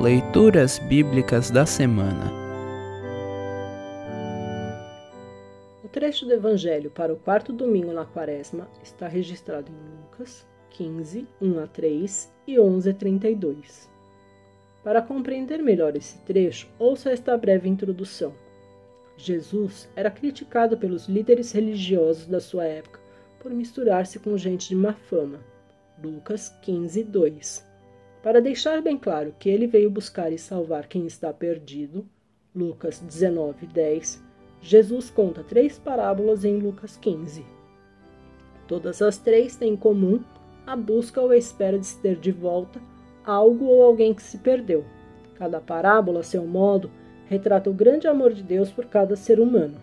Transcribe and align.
Leituras 0.00 0.78
Bíblicas 0.78 1.50
da 1.50 1.66
Semana 1.66 2.32
O 5.84 5.88
trecho 5.88 6.24
do 6.24 6.32
Evangelho 6.32 6.90
para 6.90 7.12
o 7.12 7.18
quarto 7.18 7.52
domingo 7.52 7.92
na 7.92 8.06
Quaresma 8.06 8.66
está 8.82 9.06
registrado 9.06 9.70
em 9.70 10.00
Lucas 10.00 10.46
15, 10.70 11.28
1 11.38 11.58
a 11.58 11.66
3 11.66 12.32
e 12.46 12.58
11 12.58 12.88
a 12.88 12.94
32. 12.94 13.90
Para 14.82 15.02
compreender 15.02 15.58
melhor 15.58 15.94
esse 15.94 16.16
trecho, 16.20 16.66
ouça 16.78 17.10
esta 17.10 17.36
breve 17.36 17.68
introdução. 17.68 18.32
Jesus 19.18 19.86
era 19.94 20.10
criticado 20.10 20.78
pelos 20.78 21.08
líderes 21.08 21.52
religiosos 21.52 22.26
da 22.26 22.40
sua 22.40 22.64
época 22.64 22.98
por 23.38 23.52
misturar-se 23.52 24.18
com 24.18 24.38
gente 24.38 24.70
de 24.70 24.76
má 24.76 24.94
fama. 24.94 25.40
Lucas 26.02 26.48
15, 26.62 27.04
2. 27.04 27.69
Para 28.22 28.40
deixar 28.40 28.82
bem 28.82 28.98
claro 28.98 29.34
que 29.38 29.48
ele 29.48 29.66
veio 29.66 29.90
buscar 29.90 30.30
e 30.30 30.36
salvar 30.36 30.86
quem 30.86 31.06
está 31.06 31.32
perdido, 31.32 32.06
Lucas 32.54 32.98
19, 32.98 33.66
10, 33.66 34.22
Jesus 34.60 35.08
conta 35.08 35.42
três 35.42 35.78
parábolas 35.78 36.44
em 36.44 36.58
Lucas 36.58 36.98
15. 36.98 37.46
Todas 38.68 39.00
as 39.00 39.16
três 39.16 39.56
têm 39.56 39.72
em 39.72 39.76
comum 39.76 40.22
a 40.66 40.76
busca 40.76 41.20
ou 41.20 41.30
a 41.30 41.36
espera 41.36 41.78
de 41.78 41.86
se 41.86 41.98
ter 41.98 42.16
de 42.16 42.30
volta 42.30 42.78
algo 43.24 43.64
ou 43.64 43.82
alguém 43.82 44.12
que 44.12 44.22
se 44.22 44.36
perdeu. 44.36 44.84
Cada 45.36 45.58
parábola, 45.58 46.20
a 46.20 46.22
seu 46.22 46.46
modo, 46.46 46.90
retrata 47.26 47.70
o 47.70 47.74
grande 47.74 48.06
amor 48.06 48.34
de 48.34 48.42
Deus 48.42 48.70
por 48.70 48.84
cada 48.84 49.16
ser 49.16 49.40
humano. 49.40 49.78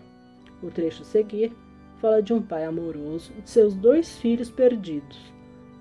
O 0.62 0.70
trecho 0.70 1.02
a 1.02 1.06
seguir 1.06 1.52
fala 2.00 2.22
de 2.22 2.32
um 2.32 2.40
pai 2.40 2.64
amoroso 2.64 3.32
e 3.36 3.42
de 3.42 3.50
seus 3.50 3.74
dois 3.74 4.16
filhos 4.18 4.48
perdidos. 4.48 5.18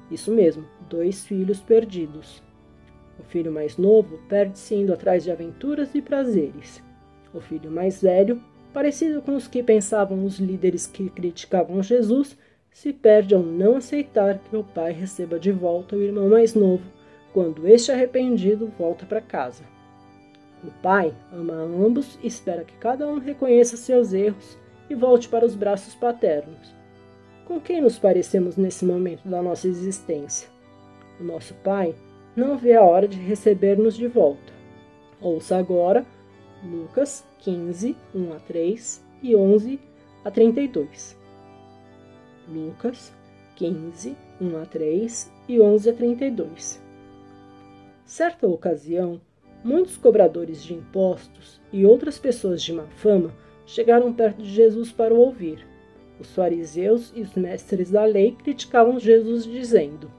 Isso 0.09 0.31
mesmo, 0.31 0.65
dois 0.89 1.23
filhos 1.25 1.59
perdidos. 1.59 2.46
O 3.19 3.23
filho 3.23 3.51
mais 3.51 3.77
novo 3.77 4.19
perde-se 4.29 4.75
indo 4.75 4.93
atrás 4.93 5.23
de 5.23 5.31
aventuras 5.31 5.93
e 5.95 6.01
prazeres. 6.01 6.83
O 7.33 7.39
filho 7.39 7.71
mais 7.71 8.01
velho, 8.01 8.41
parecido 8.73 9.21
com 9.21 9.35
os 9.35 9.47
que 9.47 9.63
pensavam 9.63 10.23
os 10.23 10.39
líderes 10.39 10.87
que 10.87 11.09
criticavam 11.09 11.81
Jesus, 11.81 12.37
se 12.71 12.93
perde 12.93 13.33
ao 13.33 13.41
não 13.41 13.77
aceitar 13.77 14.37
que 14.37 14.55
o 14.55 14.63
pai 14.63 14.91
receba 14.91 15.39
de 15.39 15.51
volta 15.51 15.95
o 15.95 16.01
irmão 16.01 16.29
mais 16.29 16.53
novo, 16.53 16.83
quando 17.33 17.67
este 17.67 17.91
arrependido 17.91 18.71
volta 18.77 19.05
para 19.05 19.21
casa. 19.21 19.63
O 20.63 20.71
pai 20.81 21.13
ama 21.31 21.53
ambos 21.53 22.17
e 22.21 22.27
espera 22.27 22.63
que 22.63 22.77
cada 22.77 23.07
um 23.07 23.19
reconheça 23.19 23.77
seus 23.77 24.13
erros 24.13 24.57
e 24.89 24.95
volte 24.95 25.27
para 25.27 25.45
os 25.45 25.55
braços 25.55 25.95
paternos. 25.95 26.75
Com 27.45 27.59
quem 27.59 27.81
nos 27.81 27.97
parecemos 27.97 28.57
nesse 28.57 28.85
momento 28.85 29.27
da 29.27 29.41
nossa 29.41 29.67
existência? 29.67 30.49
O 31.19 31.23
nosso 31.23 31.53
pai 31.55 31.95
não 32.37 32.57
vê 32.57 32.73
a 32.73 32.83
hora 32.83 33.07
de 33.07 33.17
receber-nos 33.17 33.97
de 33.97 34.07
volta. 34.07 34.53
Ouça 35.19 35.57
agora 35.57 36.05
Lucas 36.63 37.27
15, 37.39 37.97
1 38.15 38.33
a 38.33 38.39
3 38.39 39.05
e 39.21 39.35
11 39.35 39.79
a 40.23 40.31
32. 40.31 41.17
Lucas 42.47 43.13
15, 43.55 44.15
1 44.39 44.57
a 44.57 44.65
3 44.65 45.33
e 45.49 45.59
11 45.59 45.89
a 45.89 45.93
32. 45.93 46.81
Certa 48.05 48.47
ocasião, 48.47 49.19
Muitos 49.63 49.97
cobradores 49.97 50.63
de 50.63 50.73
impostos 50.73 51.59
e 51.73 51.85
outras 51.85 52.17
pessoas 52.17 52.61
de 52.61 52.71
má 52.71 52.85
fama 52.95 53.33
chegaram 53.65 54.13
perto 54.13 54.41
de 54.41 54.49
Jesus 54.49 54.91
para 54.91 55.13
o 55.13 55.17
ouvir. 55.17 55.67
Os 56.19 56.33
fariseus 56.33 57.11
e 57.15 57.21
os 57.21 57.33
mestres 57.33 57.91
da 57.91 58.05
lei 58.05 58.31
criticavam 58.31 58.99
Jesus, 58.99 59.45
dizendo: 59.45 60.09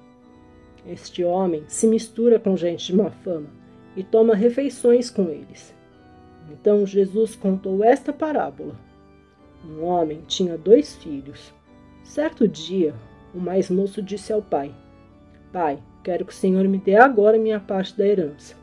Este 0.89 1.23
homem 1.23 1.65
se 1.69 1.87
mistura 1.87 2.41
com 2.41 2.57
gente 2.57 2.87
de 2.87 2.97
má 2.97 3.11
fama 3.11 3.49
e 3.95 4.03
toma 4.03 4.35
refeições 4.35 5.11
com 5.11 5.29
eles. 5.29 5.75
Então 6.51 6.87
Jesus 6.87 7.37
contou 7.37 7.85
esta 7.85 8.13
parábola. 8.13 8.75
Um 9.65 9.85
homem 9.85 10.23
tinha 10.27 10.57
dois 10.57 10.97
filhos. 10.97 11.53
Certo 12.03 12.49
dia, 12.49 12.95
o 13.35 13.39
mais 13.39 13.69
moço 13.69 14.03
disse 14.03 14.33
ao 14.33 14.41
pai: 14.41 14.75
Pai, 15.53 15.79
quero 16.03 16.25
que 16.25 16.33
o 16.33 16.37
Senhor 16.37 16.67
me 16.67 16.79
dê 16.79 16.97
agora 16.97 17.37
minha 17.37 17.61
parte 17.61 17.97
da 17.97 18.07
herança 18.07 18.57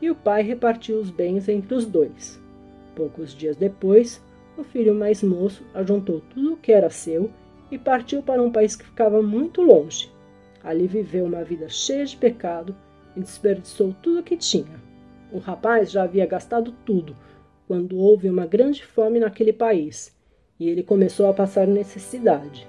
e 0.00 0.10
o 0.10 0.14
pai 0.14 0.42
repartiu 0.42 0.98
os 0.98 1.10
bens 1.10 1.48
entre 1.48 1.74
os 1.74 1.84
dois. 1.84 2.40
Poucos 2.94 3.34
dias 3.34 3.56
depois, 3.56 4.22
o 4.56 4.64
filho 4.64 4.94
mais 4.94 5.22
moço 5.22 5.64
ajuntou 5.74 6.22
tudo 6.32 6.54
o 6.54 6.56
que 6.56 6.72
era 6.72 6.90
seu 6.90 7.30
e 7.70 7.78
partiu 7.78 8.22
para 8.22 8.42
um 8.42 8.50
país 8.50 8.74
que 8.76 8.84
ficava 8.84 9.22
muito 9.22 9.60
longe. 9.60 10.10
Ali 10.68 10.86
viveu 10.86 11.24
uma 11.24 11.42
vida 11.42 11.66
cheia 11.70 12.04
de 12.04 12.14
pecado 12.14 12.76
e 13.16 13.20
desperdiçou 13.20 13.96
tudo 14.02 14.20
o 14.20 14.22
que 14.22 14.36
tinha. 14.36 14.78
O 15.32 15.38
rapaz 15.38 15.90
já 15.90 16.02
havia 16.02 16.26
gastado 16.26 16.74
tudo 16.84 17.16
quando 17.66 17.96
houve 17.96 18.28
uma 18.28 18.44
grande 18.44 18.84
fome 18.84 19.18
naquele 19.18 19.50
país 19.50 20.14
e 20.60 20.68
ele 20.68 20.82
começou 20.82 21.26
a 21.26 21.32
passar 21.32 21.66
necessidade. 21.66 22.68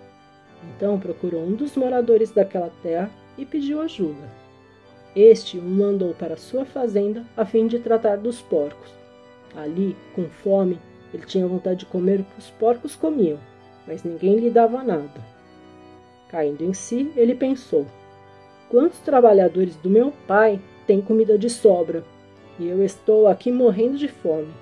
Então 0.63 0.97
procurou 0.97 1.43
um 1.43 1.55
dos 1.55 1.75
moradores 1.75 2.31
daquela 2.31 2.71
terra 2.81 3.11
e 3.37 3.45
pediu 3.45 3.81
ajuda. 3.81 4.31
Este 5.13 5.57
o 5.57 5.61
mandou 5.61 6.13
para 6.13 6.37
sua 6.37 6.63
fazenda 6.63 7.25
a 7.35 7.43
fim 7.43 7.67
de 7.67 7.79
tratar 7.79 8.15
dos 8.15 8.39
porcos. 8.39 8.93
Ali, 9.53 9.93
com 10.15 10.23
fome, 10.29 10.79
ele 11.13 11.25
tinha 11.25 11.45
vontade 11.45 11.79
de 11.79 11.87
comer 11.87 12.21
o 12.21 12.23
que 12.23 12.39
os 12.39 12.49
porcos 12.51 12.95
comiam, 12.95 13.39
mas 13.85 14.03
ninguém 14.03 14.37
lhe 14.37 14.49
dava 14.49 14.81
nada. 14.85 15.38
Caindo 16.29 16.63
em 16.63 16.73
si, 16.73 17.11
ele 17.15 17.35
pensou: 17.35 17.85
Quantos 18.69 18.99
trabalhadores 18.99 19.75
do 19.75 19.89
meu 19.89 20.13
pai 20.27 20.59
têm 20.87 21.01
comida 21.01 21.37
de 21.37 21.49
sobra? 21.49 22.03
E 22.59 22.67
eu 22.67 22.83
estou 22.83 23.27
aqui 23.27 23.51
morrendo 23.51 23.97
de 23.97 24.07
fome. 24.07 24.53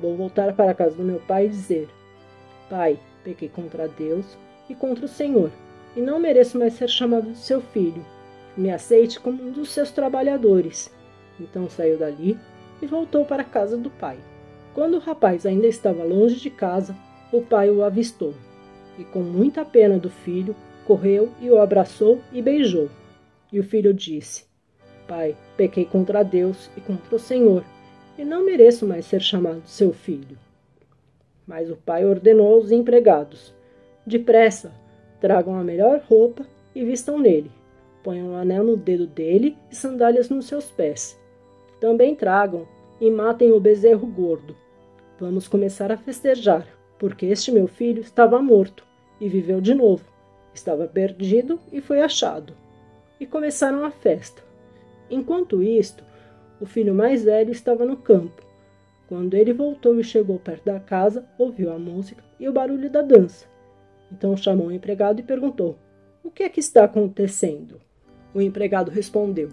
Vou 0.00 0.16
voltar 0.16 0.54
para 0.54 0.70
a 0.70 0.74
casa 0.74 0.96
do 0.96 1.02
meu 1.02 1.20
pai 1.20 1.46
e 1.46 1.50
dizer: 1.50 1.88
Pai, 2.68 2.98
pequei 3.22 3.48
contra 3.48 3.88
Deus 3.88 4.36
e 4.68 4.74
contra 4.74 5.04
o 5.04 5.08
Senhor, 5.08 5.50
e 5.94 6.00
não 6.00 6.18
mereço 6.18 6.58
mais 6.58 6.74
ser 6.74 6.88
chamado 6.88 7.30
de 7.30 7.38
seu 7.38 7.60
filho 7.60 8.04
me 8.56 8.70
aceite 8.70 9.18
como 9.18 9.42
um 9.42 9.50
dos 9.50 9.70
seus 9.70 9.90
trabalhadores. 9.90 10.90
Então 11.40 11.68
saiu 11.68 11.98
dali 11.98 12.38
e 12.80 12.86
voltou 12.86 13.24
para 13.24 13.42
a 13.42 13.46
casa 13.46 13.76
do 13.76 13.90
pai. 13.90 14.18
Quando 14.72 14.94
o 14.94 15.00
rapaz 15.00 15.46
ainda 15.46 15.66
estava 15.66 16.04
longe 16.04 16.36
de 16.36 16.50
casa, 16.50 16.96
o 17.32 17.40
pai 17.42 17.70
o 17.70 17.82
avistou 17.82 18.34
e, 18.98 19.04
com 19.04 19.20
muita 19.20 19.64
pena 19.64 19.98
do 19.98 20.10
filho, 20.10 20.54
correu 20.86 21.30
e 21.40 21.50
o 21.50 21.58
abraçou 21.58 22.20
e 22.32 22.40
beijou. 22.40 22.88
E 23.52 23.58
o 23.58 23.64
filho 23.64 23.92
disse: 23.92 24.44
Pai, 25.06 25.36
pequei 25.56 25.84
contra 25.84 26.22
Deus 26.22 26.70
e 26.76 26.80
contra 26.80 27.16
o 27.16 27.18
Senhor, 27.18 27.64
e 28.18 28.24
não 28.24 28.44
mereço 28.44 28.86
mais 28.86 29.06
ser 29.06 29.20
chamado 29.20 29.62
seu 29.66 29.92
filho. 29.92 30.38
Mas 31.46 31.70
o 31.70 31.76
pai 31.76 32.04
ordenou 32.04 32.54
aos 32.54 32.70
empregados: 32.70 33.54
Depressa, 34.06 34.72
tragam 35.20 35.54
a 35.54 35.64
melhor 35.64 36.02
roupa 36.08 36.46
e 36.74 36.84
vistam 36.84 37.18
nele 37.18 37.50
ponham 38.04 38.28
um 38.28 38.36
anel 38.36 38.62
no 38.62 38.76
dedo 38.76 39.06
dele 39.06 39.56
e 39.72 39.74
sandálias 39.74 40.28
nos 40.28 40.44
seus 40.44 40.70
pés. 40.70 41.18
Também 41.80 42.14
tragam 42.14 42.68
e 43.00 43.10
matem 43.10 43.50
o 43.50 43.58
bezerro 43.58 44.06
gordo. 44.06 44.54
Vamos 45.18 45.48
começar 45.48 45.90
a 45.90 45.96
festejar, 45.96 46.68
porque 46.98 47.26
este 47.26 47.50
meu 47.50 47.66
filho 47.66 48.02
estava 48.02 48.40
morto 48.42 48.84
e 49.20 49.28
viveu 49.28 49.60
de 49.60 49.74
novo. 49.74 50.04
Estava 50.54 50.86
perdido 50.86 51.58
e 51.72 51.80
foi 51.80 52.00
achado. 52.00 52.54
E 53.18 53.26
começaram 53.26 53.84
a 53.84 53.90
festa. 53.90 54.42
Enquanto 55.10 55.62
isto, 55.62 56.04
o 56.60 56.66
filho 56.66 56.94
mais 56.94 57.24
velho 57.24 57.50
estava 57.50 57.84
no 57.84 57.96
campo. 57.96 58.42
Quando 59.08 59.34
ele 59.34 59.52
voltou 59.52 59.98
e 59.98 60.04
chegou 60.04 60.38
perto 60.38 60.64
da 60.64 60.80
casa, 60.80 61.26
ouviu 61.36 61.72
a 61.72 61.78
música 61.78 62.22
e 62.40 62.48
o 62.48 62.52
barulho 62.52 62.88
da 62.88 63.02
dança. 63.02 63.46
Então 64.10 64.36
chamou 64.36 64.68
o 64.68 64.72
empregado 64.72 65.20
e 65.20 65.24
perguntou: 65.24 65.76
O 66.22 66.30
que 66.30 66.44
é 66.44 66.48
que 66.48 66.60
está 66.60 66.84
acontecendo? 66.84 67.80
O 68.32 68.40
empregado 68.40 68.90
respondeu: 68.90 69.50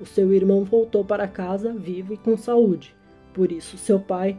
O 0.00 0.06
seu 0.06 0.32
irmão 0.32 0.64
voltou 0.64 1.04
para 1.04 1.28
casa 1.28 1.72
vivo 1.72 2.14
e 2.14 2.16
com 2.16 2.36
saúde. 2.36 2.94
Por 3.32 3.52
isso, 3.52 3.78
seu 3.78 4.00
pai 4.00 4.36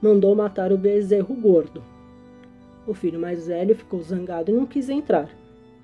mandou 0.00 0.34
matar 0.34 0.72
o 0.72 0.78
bezerro 0.78 1.34
gordo. 1.34 1.82
O 2.86 2.94
filho 2.94 3.18
mais 3.18 3.46
velho 3.46 3.74
ficou 3.74 4.00
zangado 4.00 4.50
e 4.50 4.54
não 4.54 4.64
quis 4.64 4.88
entrar. 4.88 5.28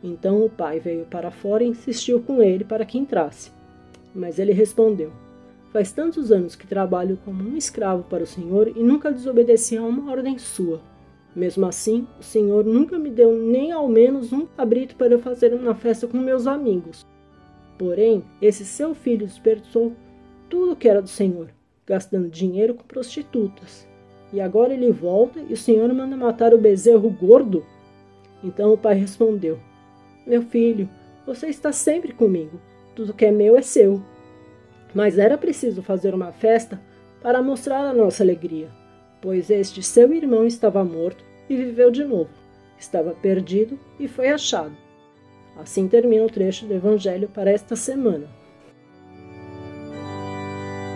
Então 0.02 0.44
o 0.44 0.50
pai 0.50 0.80
veio 0.80 1.04
para 1.06 1.30
fora 1.30 1.64
e 1.64 1.68
insistiu 1.68 2.20
com 2.20 2.42
ele 2.42 2.64
para 2.64 2.84
que 2.84 2.98
entrasse. 2.98 3.50
Mas 4.14 4.38
ele 4.38 4.52
respondeu: 4.52 5.10
Faz 5.72 5.90
tantos 5.90 6.30
anos 6.30 6.54
que 6.54 6.66
trabalho 6.66 7.18
como 7.24 7.42
um 7.42 7.56
escravo 7.56 8.02
para 8.04 8.22
o 8.22 8.26
Senhor 8.26 8.68
e 8.68 8.82
nunca 8.82 9.12
desobedeci 9.12 9.76
a 9.76 9.82
uma 9.82 10.10
ordem 10.12 10.38
sua. 10.38 10.80
Mesmo 11.34 11.64
assim, 11.66 12.06
o 12.20 12.22
Senhor 12.22 12.64
nunca 12.64 12.98
me 12.98 13.10
deu 13.10 13.32
nem 13.32 13.72
ao 13.72 13.88
menos 13.88 14.32
um 14.32 14.44
cabrito 14.44 14.94
para 14.96 15.14
eu 15.14 15.18
fazer 15.18 15.54
uma 15.54 15.74
festa 15.74 16.06
com 16.06 16.18
meus 16.18 16.46
amigos. 16.46 17.06
Porém, 17.78 18.22
esse 18.40 18.66
seu 18.66 18.94
filho 18.94 19.26
desperdiçou 19.26 19.92
tudo 20.50 20.76
que 20.76 20.88
era 20.88 21.00
do 21.00 21.08
Senhor, 21.08 21.48
gastando 21.86 22.28
dinheiro 22.28 22.74
com 22.74 22.84
prostitutas. 22.84 23.88
E 24.32 24.40
agora 24.40 24.72
ele 24.72 24.90
volta 24.90 25.40
e 25.40 25.52
o 25.52 25.56
Senhor 25.56 25.92
manda 25.92 26.16
matar 26.16 26.54
o 26.54 26.58
bezerro 26.58 27.10
gordo? 27.10 27.64
Então 28.42 28.72
o 28.72 28.78
pai 28.78 28.94
respondeu: 28.94 29.58
Meu 30.26 30.42
filho, 30.42 30.88
você 31.26 31.48
está 31.48 31.72
sempre 31.72 32.12
comigo. 32.12 32.58
Tudo 32.94 33.14
que 33.14 33.24
é 33.24 33.30
meu 33.30 33.56
é 33.56 33.62
seu. 33.62 34.02
Mas 34.94 35.18
era 35.18 35.38
preciso 35.38 35.82
fazer 35.82 36.14
uma 36.14 36.32
festa 36.32 36.80
para 37.22 37.42
mostrar 37.42 37.86
a 37.86 37.94
nossa 37.94 38.22
alegria, 38.22 38.68
pois 39.20 39.48
este 39.48 39.82
seu 39.82 40.12
irmão 40.12 40.46
estava 40.46 40.84
morto 40.84 41.24
e 41.48 41.56
viveu 41.56 41.90
de 41.90 42.04
novo, 42.04 42.30
estava 42.78 43.12
perdido 43.12 43.78
e 43.98 44.08
foi 44.08 44.28
achado. 44.28 44.76
Assim 45.56 45.86
termina 45.86 46.24
o 46.24 46.30
trecho 46.30 46.66
do 46.66 46.74
Evangelho 46.74 47.28
para 47.28 47.50
esta 47.50 47.76
semana. 47.76 48.28